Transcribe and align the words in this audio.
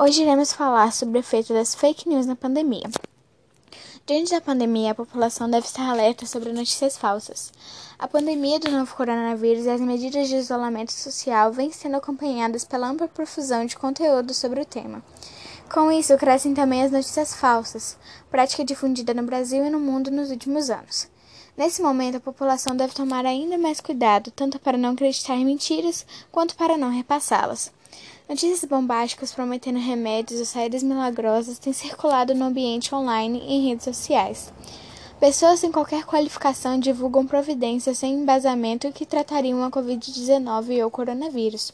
Hoje 0.00 0.22
iremos 0.22 0.52
falar 0.52 0.92
sobre 0.92 1.18
o 1.18 1.20
efeito 1.20 1.52
das 1.52 1.74
fake 1.74 2.08
news 2.08 2.24
na 2.24 2.36
pandemia. 2.36 2.88
Diante 4.06 4.30
da 4.30 4.40
pandemia, 4.40 4.92
a 4.92 4.94
população 4.94 5.50
deve 5.50 5.66
estar 5.66 5.90
alerta 5.90 6.24
sobre 6.24 6.52
notícias 6.52 6.96
falsas. 6.96 7.52
A 7.98 8.06
pandemia 8.06 8.60
do 8.60 8.70
novo 8.70 8.94
coronavírus 8.94 9.66
e 9.66 9.70
as 9.70 9.80
medidas 9.80 10.28
de 10.28 10.36
isolamento 10.36 10.92
social 10.92 11.50
vêm 11.52 11.72
sendo 11.72 11.96
acompanhadas 11.96 12.62
pela 12.62 12.86
ampla 12.88 13.08
profusão 13.08 13.66
de 13.66 13.76
conteúdo 13.76 14.32
sobre 14.32 14.60
o 14.60 14.64
tema. 14.64 15.02
Com 15.74 15.90
isso, 15.90 16.16
crescem 16.16 16.54
também 16.54 16.84
as 16.84 16.92
notícias 16.92 17.34
falsas, 17.34 17.98
prática 18.30 18.64
difundida 18.64 19.12
no 19.12 19.24
Brasil 19.24 19.64
e 19.64 19.70
no 19.70 19.80
mundo 19.80 20.12
nos 20.12 20.30
últimos 20.30 20.70
anos. 20.70 21.08
Nesse 21.56 21.82
momento, 21.82 22.18
a 22.18 22.20
população 22.20 22.76
deve 22.76 22.94
tomar 22.94 23.26
ainda 23.26 23.58
mais 23.58 23.80
cuidado, 23.80 24.30
tanto 24.30 24.60
para 24.60 24.78
não 24.78 24.92
acreditar 24.92 25.34
em 25.34 25.44
mentiras, 25.44 26.06
quanto 26.30 26.54
para 26.54 26.78
não 26.78 26.88
repassá-las. 26.88 27.72
Notícias 28.28 28.62
bombásticas 28.68 29.32
prometendo 29.32 29.78
remédios 29.78 30.38
ou 30.38 30.44
saídas 30.44 30.82
milagrosas 30.82 31.58
têm 31.58 31.72
circulado 31.72 32.34
no 32.34 32.44
ambiente 32.44 32.94
online 32.94 33.38
e 33.38 33.54
em 33.54 33.68
redes 33.70 33.84
sociais. 33.84 34.52
Pessoas 35.18 35.60
sem 35.60 35.72
qualquer 35.72 36.04
qualificação 36.04 36.78
divulgam 36.78 37.26
providências 37.26 37.96
sem 37.96 38.16
embasamento 38.16 38.92
que 38.92 39.06
tratariam 39.06 39.64
a 39.64 39.70
Covid-19 39.70 40.84
ou 40.84 40.90
coronavírus, 40.90 41.72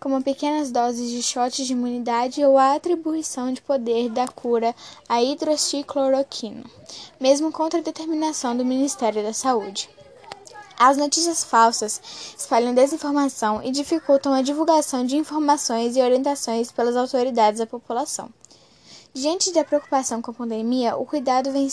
como 0.00 0.22
pequenas 0.22 0.72
doses 0.72 1.10
de 1.10 1.22
shots 1.22 1.66
de 1.66 1.74
imunidade 1.74 2.42
ou 2.42 2.56
a 2.56 2.76
atribuição 2.76 3.52
de 3.52 3.60
poder 3.60 4.08
da 4.08 4.26
cura 4.26 4.74
à 5.06 5.22
hidroxicloroquina, 5.22 6.64
mesmo 7.20 7.52
contra 7.52 7.78
a 7.78 7.82
determinação 7.82 8.56
do 8.56 8.64
Ministério 8.64 9.22
da 9.22 9.34
Saúde. 9.34 9.90
As 10.82 10.96
notícias 10.96 11.44
falsas 11.44 12.00
espalham 12.38 12.72
desinformação 12.72 13.62
e 13.62 13.70
dificultam 13.70 14.32
a 14.32 14.40
divulgação 14.40 15.04
de 15.04 15.14
informações 15.14 15.94
e 15.94 16.00
orientações 16.00 16.72
pelas 16.72 16.96
autoridades 16.96 17.60
à 17.60 17.66
população. 17.66 18.30
Diante 19.12 19.52
da 19.52 19.62
preocupação 19.62 20.22
com 20.22 20.30
a 20.30 20.34
pandemia, 20.34 20.96
o 20.96 21.04
cuidado, 21.04 21.52
vem, 21.52 21.68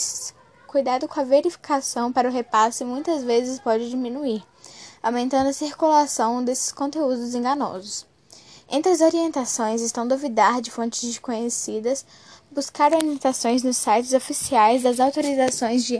cuidado 0.66 1.08
com 1.08 1.18
a 1.18 1.24
verificação 1.24 2.12
para 2.12 2.28
o 2.28 2.30
repasse 2.30 2.84
muitas 2.84 3.24
vezes 3.24 3.58
pode 3.58 3.88
diminuir, 3.88 4.44
aumentando 5.02 5.48
a 5.48 5.54
circulação 5.54 6.44
desses 6.44 6.70
conteúdos 6.70 7.34
enganosos. 7.34 8.06
Entre 8.68 8.92
as 8.92 9.00
orientações 9.00 9.80
estão 9.80 10.06
duvidar 10.06 10.60
de 10.60 10.70
fontes 10.70 11.00
desconhecidas, 11.00 12.04
buscar 12.50 12.92
orientações 12.92 13.62
nos 13.62 13.78
sites 13.78 14.12
oficiais 14.12 14.82
das 14.82 15.00
autorizações 15.00 15.86
de 15.86 15.96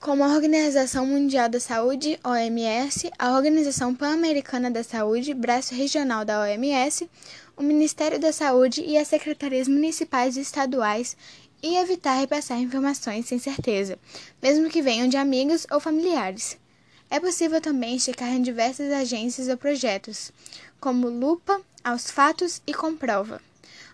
como 0.00 0.22
a 0.22 0.28
Organização 0.28 1.06
Mundial 1.06 1.48
da 1.48 1.58
Saúde, 1.58 2.18
OMS, 2.22 3.10
a 3.18 3.32
Organização 3.34 3.94
Pan-Americana 3.94 4.70
da 4.70 4.84
Saúde, 4.84 5.32
braço 5.32 5.74
regional 5.74 6.24
da 6.24 6.40
OMS, 6.40 7.08
o 7.56 7.62
Ministério 7.62 8.18
da 8.18 8.32
Saúde 8.32 8.82
e 8.82 8.96
as 8.98 9.08
secretarias 9.08 9.66
municipais 9.66 10.36
e 10.36 10.40
estaduais, 10.40 11.16
e 11.62 11.76
evitar 11.76 12.14
repassar 12.14 12.60
informações 12.60 13.26
sem 13.26 13.38
certeza, 13.38 13.98
mesmo 14.42 14.68
que 14.68 14.82
venham 14.82 15.08
de 15.08 15.16
amigos 15.16 15.66
ou 15.70 15.80
familiares. 15.80 16.58
É 17.10 17.18
possível 17.18 17.60
também 17.60 17.98
checar 17.98 18.28
em 18.28 18.42
diversas 18.42 18.92
agências 18.92 19.48
ou 19.48 19.56
projetos, 19.56 20.30
como 20.78 21.08
Lupa, 21.08 21.60
Aos 21.82 22.10
Fatos 22.10 22.60
e 22.66 22.74
Comprova. 22.74 23.40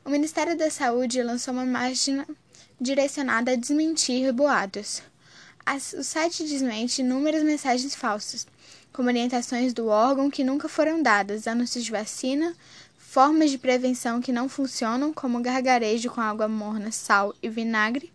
O 0.05 0.11
Ministério 0.11 0.57
da 0.59 0.71
Saúde 0.71 1.23
lançou 1.23 1.55
uma 1.55 1.67
página 1.67 2.27
direcionada 2.81 3.53
a 3.53 3.57
desmentir 3.57 4.33
boatos. 4.33 5.03
O 5.97 6.03
site 6.03 6.45
desmente 6.45 7.03
inúmeras 7.03 7.43
mensagens 7.43 7.95
falsas, 7.95 8.47
como 8.93 9.09
orientações 9.09 9.73
do 9.73 9.87
órgão 9.87 10.31
que 10.31 10.43
nunca 10.43 10.69
foram 10.69 11.03
dadas, 11.03 11.47
anúncios 11.47 11.85
de 11.85 11.91
vacina, 11.91 12.55
formas 12.99 13.51
de 13.51 13.59
prevenção 13.59 14.21
que 14.21 14.33
não 14.33 14.49
funcionam, 14.49 15.13
como 15.13 15.41
gargarejo 15.41 16.11
com 16.11 16.21
água 16.21 16.49
morna, 16.49 16.91
sal 16.91 17.35
e 17.43 17.49
vinagre, 17.49 18.13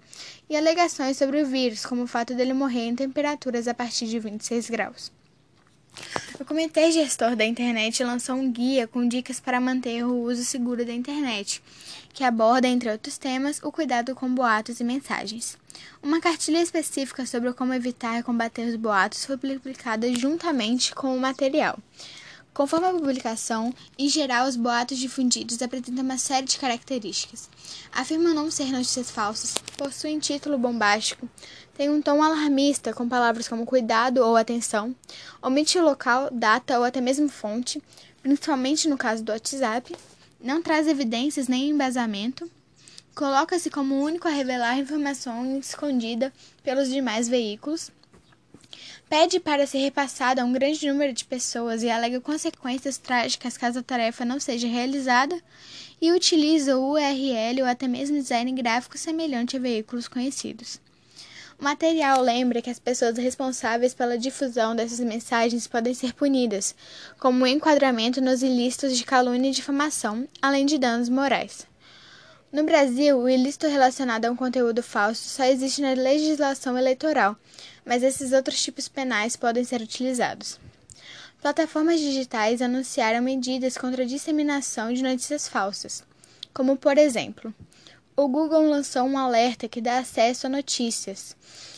e 0.49 0.57
alegações 0.57 1.17
sobre 1.17 1.41
o 1.41 1.45
vírus, 1.45 1.85
como 1.85 2.03
o 2.03 2.07
fato 2.07 2.35
dele 2.35 2.53
morrer 2.53 2.87
em 2.87 2.95
temperaturas 2.95 3.67
a 3.67 3.73
partir 3.73 4.07
de 4.07 4.19
26 4.19 4.69
graus. 4.69 5.11
O 6.39 6.45
Comitê 6.45 6.91
Gestor 6.91 7.35
da 7.35 7.43
Internet 7.43 8.03
lançou 8.03 8.35
um 8.35 8.51
guia 8.51 8.85
com 8.85 9.07
dicas 9.07 9.39
para 9.39 9.59
manter 9.59 10.05
o 10.05 10.21
uso 10.21 10.43
seguro 10.43 10.85
da 10.85 10.93
internet, 10.93 11.63
que 12.13 12.23
aborda, 12.23 12.67
entre 12.67 12.91
outros 12.91 13.17
temas, 13.17 13.59
o 13.63 13.71
cuidado 13.71 14.13
com 14.13 14.31
boatos 14.35 14.79
e 14.79 14.83
mensagens. 14.83 15.57
Uma 16.01 16.21
cartilha 16.21 16.61
específica 16.61 17.25
sobre 17.25 17.51
como 17.53 17.73
evitar 17.73 18.19
e 18.19 18.23
combater 18.23 18.67
os 18.67 18.75
boatos 18.75 19.25
foi 19.25 19.35
publicada 19.35 20.13
juntamente 20.13 20.93
com 20.93 21.15
o 21.15 21.19
material. 21.19 21.79
Conforme 22.57 22.87
a 22.87 22.91
publicação, 22.91 23.71
em 23.99 24.09
geral, 24.09 24.47
os 24.47 24.55
boatos 24.55 24.97
difundidos 24.97 25.61
apresentam 25.61 26.03
uma 26.03 26.17
série 26.17 26.47
de 26.47 26.57
características. 26.57 27.47
Afirmam 27.91 28.33
não 28.33 28.49
ser 28.49 28.71
notícias 28.71 29.11
falsas, 29.11 29.53
possuem 29.77 30.17
título 30.17 30.57
bombástico, 30.57 31.29
têm 31.77 31.91
um 31.91 32.01
tom 32.01 32.23
alarmista 32.23 32.91
com 32.91 33.07
palavras 33.07 33.47
como 33.47 33.63
cuidado 33.63 34.17
ou 34.17 34.35
atenção, 34.35 34.95
omite 35.39 35.79
local, 35.79 36.27
data 36.31 36.79
ou 36.79 36.83
até 36.83 36.99
mesmo 36.99 37.29
fonte, 37.29 37.81
principalmente 38.23 38.89
no 38.89 38.97
caso 38.97 39.23
do 39.23 39.31
WhatsApp, 39.31 39.95
não 40.41 40.59
traz 40.59 40.87
evidências 40.87 41.47
nem 41.47 41.69
embasamento, 41.69 42.49
coloca-se 43.13 43.69
como 43.69 44.01
único 44.01 44.27
a 44.27 44.31
revelar 44.31 44.79
informação 44.79 45.59
escondida 45.59 46.33
pelos 46.63 46.89
demais 46.89 47.29
veículos, 47.29 47.91
pede 49.07 49.39
para 49.39 49.67
ser 49.67 49.77
repassada 49.77 50.41
a 50.41 50.45
um 50.45 50.51
grande 50.51 50.87
número 50.87 51.13
de 51.13 51.25
pessoas 51.25 51.83
e 51.83 51.91
alega 51.91 52.19
consequências 52.19 52.97
trágicas 52.97 53.55
caso 53.55 53.79
a 53.79 53.83
tarefa 53.83 54.25
não 54.25 54.39
seja 54.39 54.67
realizada, 54.67 55.39
e 56.01 56.11
utiliza 56.11 56.75
o 56.75 56.93
URL 56.93 57.61
ou 57.61 57.67
até 57.67 57.87
mesmo 57.87 58.17
design 58.17 58.51
gráfico 58.51 58.97
semelhante 58.97 59.57
a 59.57 59.59
veículos 59.59 60.07
conhecidos. 60.07 60.79
O 61.59 61.63
material 61.63 62.21
lembra 62.21 62.61
que 62.61 62.69
as 62.69 62.77
pessoas 62.77 63.17
responsáveis 63.17 63.91
pela 63.91 64.15
difusão 64.15 64.75
dessas 64.75 64.99
mensagens 64.99 65.65
podem 65.65 65.91
ser 65.91 66.13
punidas, 66.13 66.75
como 67.19 67.43
o 67.43 67.47
enquadramento 67.47 68.21
nos 68.21 68.43
ilícitos 68.43 68.95
de 68.95 69.03
calúnia 69.03 69.49
e 69.49 69.53
difamação, 69.53 70.27
além 70.39 70.67
de 70.67 70.77
danos 70.77 71.09
morais. 71.09 71.65
No 72.51 72.63
Brasil, 72.63 73.17
o 73.17 73.27
ilícito 73.27 73.65
relacionado 73.65 74.25
a 74.25 74.31
um 74.31 74.35
conteúdo 74.35 74.83
falso 74.83 75.27
só 75.27 75.45
existe 75.45 75.81
na 75.81 75.93
legislação 75.93 76.77
eleitoral, 76.77 77.35
mas 77.83 78.03
esses 78.03 78.33
outros 78.33 78.61
tipos 78.61 78.87
penais 78.87 79.35
podem 79.35 79.63
ser 79.63 79.81
utilizados. 79.81 80.59
Plataformas 81.41 81.99
digitais 81.99 82.61
anunciaram 82.61 83.21
medidas 83.21 83.77
contra 83.79 84.03
a 84.03 84.07
disseminação 84.07 84.93
de 84.93 85.01
notícias 85.01 85.47
falsas, 85.47 86.03
como, 86.53 86.77
por 86.77 86.99
exemplo, 86.99 87.53
o 88.19 88.27
Google 88.27 88.67
lançou 88.67 89.03
um 89.03 89.15
alerta 89.15 89.69
que 89.69 89.79
dá 89.79 89.99
acesso 89.99 90.47
a 90.47 90.49
notícias, 90.49 91.37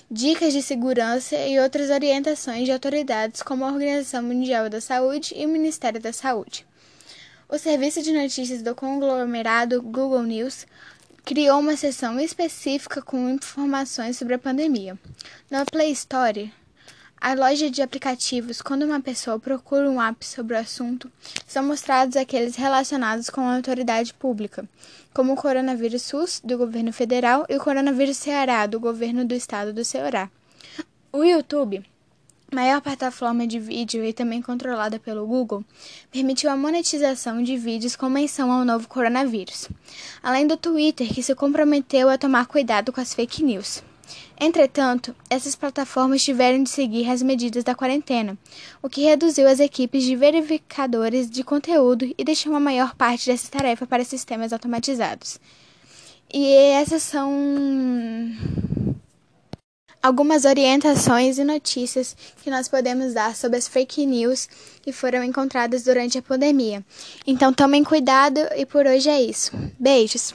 dicas 0.09 0.53
de 0.53 0.61
segurança 0.61 1.35
e 1.35 1.59
outras 1.59 1.89
orientações 1.89 2.63
de 2.63 2.71
autoridades 2.71 3.43
como 3.43 3.65
a 3.65 3.67
Organização 3.67 4.23
Mundial 4.23 4.69
da 4.69 4.79
Saúde 4.79 5.33
e 5.35 5.45
o 5.45 5.49
Ministério 5.49 5.99
da 5.99 6.13
Saúde. 6.13 6.65
O 7.49 7.57
serviço 7.57 8.01
de 8.01 8.13
notícias 8.13 8.61
do 8.61 8.73
conglomerado 8.73 9.81
Google 9.81 10.23
News 10.23 10.65
criou 11.25 11.59
uma 11.59 11.75
seção 11.75 12.17
específica 12.17 13.01
com 13.01 13.29
informações 13.29 14.15
sobre 14.15 14.35
a 14.35 14.39
pandemia. 14.39 14.97
Na 15.51 15.65
Play 15.65 15.91
Store, 15.91 16.53
a 17.21 17.33
loja 17.33 17.69
de 17.69 17.81
aplicativos, 17.81 18.61
quando 18.61 18.83
uma 18.83 18.99
pessoa 18.99 19.39
procura 19.39 19.89
um 19.89 20.01
app 20.01 20.25
sobre 20.25 20.55
o 20.55 20.59
assunto, 20.59 21.11
são 21.47 21.63
mostrados 21.63 22.15
aqueles 22.15 22.55
relacionados 22.55 23.29
com 23.29 23.41
a 23.41 23.55
autoridade 23.55 24.13
pública, 24.13 24.67
como 25.13 25.33
o 25.33 25.35
coronavírus 25.35 26.03
SUS, 26.03 26.41
do 26.43 26.57
governo 26.57 26.93
federal, 26.93 27.45
e 27.49 27.55
o 27.55 27.59
coronavírus 27.59 28.17
Ceará, 28.17 28.65
do 28.65 28.79
governo 28.79 29.25
do 29.25 29.33
estado 29.33 29.73
do 29.73 29.83
Ceará. 29.83 30.29
O 31.11 31.23
YouTube 31.23 31.83
maior 32.51 32.81
plataforma 32.81 33.45
de 33.45 33.59
vídeo 33.59 34.03
e 34.03 34.11
também 34.11 34.41
controlada 34.41 34.99
pelo 34.99 35.25
Google, 35.25 35.63
permitiu 36.11 36.49
a 36.49 36.57
monetização 36.57 37.43
de 37.43 37.57
vídeos 37.57 37.95
com 37.95 38.09
menção 38.09 38.51
ao 38.51 38.65
novo 38.65 38.87
coronavírus, 38.87 39.69
além 40.21 40.47
do 40.47 40.57
Twitter, 40.57 41.13
que 41.13 41.21
se 41.21 41.35
comprometeu 41.35 42.09
a 42.09 42.17
tomar 42.17 42.47
cuidado 42.47 42.91
com 42.91 42.99
as 42.99 43.13
fake 43.13 43.43
news. 43.43 43.83
Entretanto, 44.39 45.15
essas 45.29 45.55
plataformas 45.55 46.23
tiveram 46.23 46.63
de 46.63 46.69
seguir 46.69 47.09
as 47.09 47.21
medidas 47.21 47.63
da 47.63 47.75
quarentena, 47.75 48.37
o 48.81 48.89
que 48.89 49.03
reduziu 49.03 49.47
as 49.47 49.59
equipes 49.59 50.03
de 50.03 50.15
verificadores 50.15 51.29
de 51.29 51.43
conteúdo 51.43 52.05
e 52.17 52.23
deixou 52.23 52.55
a 52.55 52.59
maior 52.59 52.95
parte 52.95 53.25
dessa 53.25 53.51
tarefa 53.51 53.85
para 53.85 54.03
sistemas 54.03 54.53
automatizados. 54.53 55.39
E 56.31 56.53
essas 56.53 57.03
são 57.03 57.31
algumas 60.01 60.45
orientações 60.45 61.37
e 61.37 61.43
notícias 61.43 62.15
que 62.41 62.49
nós 62.49 62.67
podemos 62.67 63.13
dar 63.13 63.35
sobre 63.35 63.57
as 63.57 63.67
fake 63.67 64.05
news 64.05 64.47
que 64.81 64.91
foram 64.91 65.23
encontradas 65.23 65.83
durante 65.83 66.17
a 66.17 66.21
pandemia. 66.21 66.83
Então 67.25 67.53
tomem 67.53 67.83
cuidado 67.83 68.39
e 68.55 68.65
por 68.65 68.85
hoje 68.85 69.09
é 69.09 69.21
isso. 69.21 69.51
Beijos! 69.79 70.33